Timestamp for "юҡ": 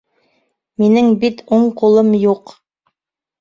2.23-2.55